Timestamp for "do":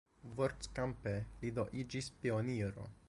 1.59-1.67